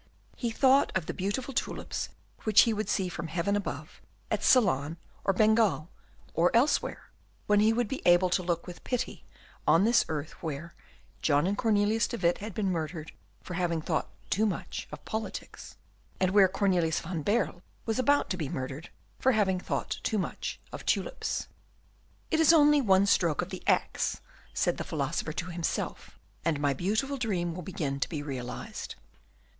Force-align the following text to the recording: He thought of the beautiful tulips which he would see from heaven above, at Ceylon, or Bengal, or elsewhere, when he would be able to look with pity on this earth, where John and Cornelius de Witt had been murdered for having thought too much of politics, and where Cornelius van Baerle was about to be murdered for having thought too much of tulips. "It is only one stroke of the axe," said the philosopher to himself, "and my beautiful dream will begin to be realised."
He 0.35 0.49
thought 0.49 0.91
of 0.97 1.05
the 1.05 1.13
beautiful 1.13 1.53
tulips 1.53 2.09
which 2.43 2.61
he 2.61 2.73
would 2.73 2.89
see 2.89 3.07
from 3.07 3.27
heaven 3.27 3.55
above, 3.55 4.01
at 4.31 4.41
Ceylon, 4.43 4.97
or 5.23 5.31
Bengal, 5.31 5.91
or 6.33 6.49
elsewhere, 6.55 7.11
when 7.45 7.59
he 7.59 7.71
would 7.71 7.87
be 7.87 8.01
able 8.03 8.31
to 8.31 8.41
look 8.41 8.65
with 8.65 8.83
pity 8.83 9.25
on 9.67 9.83
this 9.83 10.03
earth, 10.09 10.31
where 10.41 10.73
John 11.21 11.45
and 11.45 11.55
Cornelius 11.55 12.07
de 12.07 12.17
Witt 12.17 12.39
had 12.39 12.55
been 12.55 12.71
murdered 12.71 13.11
for 13.43 13.53
having 13.53 13.79
thought 13.79 14.09
too 14.31 14.47
much 14.47 14.87
of 14.91 15.05
politics, 15.05 15.77
and 16.19 16.31
where 16.31 16.47
Cornelius 16.47 16.99
van 16.99 17.21
Baerle 17.23 17.61
was 17.85 17.99
about 17.99 18.27
to 18.31 18.37
be 18.37 18.49
murdered 18.49 18.89
for 19.19 19.33
having 19.33 19.59
thought 19.59 19.99
too 20.01 20.17
much 20.17 20.59
of 20.71 20.83
tulips. 20.83 21.45
"It 22.31 22.39
is 22.39 22.51
only 22.51 22.81
one 22.81 23.05
stroke 23.05 23.43
of 23.43 23.49
the 23.51 23.61
axe," 23.67 24.19
said 24.51 24.77
the 24.77 24.83
philosopher 24.83 25.33
to 25.33 25.51
himself, 25.51 26.17
"and 26.43 26.59
my 26.59 26.73
beautiful 26.73 27.17
dream 27.17 27.53
will 27.53 27.61
begin 27.61 27.99
to 27.99 28.09
be 28.09 28.23
realised." 28.23 28.95